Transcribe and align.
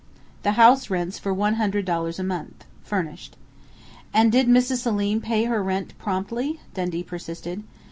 "The 0.41 0.53
house 0.53 0.89
rents 0.89 1.19
for 1.19 1.31
one 1.31 1.53
hundred 1.61 1.85
dollars 1.85 2.17
a 2.17 2.23
month 2.23 2.65
furnished." 2.83 3.37
"And 4.11 4.31
did 4.31 4.47
Mrs. 4.47 4.77
Selim 4.77 5.21
pay 5.21 5.43
her 5.43 5.61
rent 5.61 5.93
promptly?" 5.99 6.59
Dundee 6.73 7.03
persisted. 7.03 7.61